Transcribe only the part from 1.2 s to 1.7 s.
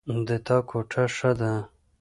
ده